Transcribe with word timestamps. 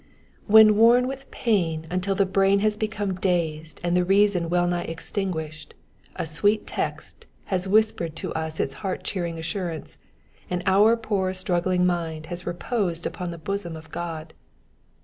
When 0.47 0.77
worn 0.77 1.07
with 1.07 1.29
pain 1.29 1.85
until 1.91 2.15
the 2.15 2.25
brain 2.25 2.57
has 2.61 2.75
become 2.75 3.13
dazed 3.13 3.79
and 3.83 3.95
the 3.95 4.03
reason 4.03 4.49
well 4.49 4.65
nigh 4.65 4.85
extinguishea, 4.85 5.73
a 6.15 6.25
sweet 6.25 6.65
text 6.65 7.27
has 7.45 7.67
whispered 7.67 8.15
to 8.15 8.33
us 8.33 8.59
its 8.59 8.73
heart 8.81 9.03
cheering 9.03 9.37
assurance, 9.37 9.99
and 10.49 10.63
our 10.65 10.97
poor 10.97 11.35
struggling 11.35 11.85
mind 11.85 12.25
has 12.33 12.47
reposed 12.47 13.05
upon 13.05 13.29
the 13.29 13.37
bosom 13.37 13.75
of 13.75 13.91
God. 13.91 14.33